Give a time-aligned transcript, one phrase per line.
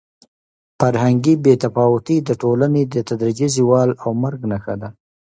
[0.79, 4.89] فرهنګي بې تفاوتي د ټولنې د تدریجي زوال او مرګ نښه ده.